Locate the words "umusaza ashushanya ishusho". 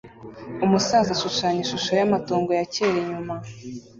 0.65-1.91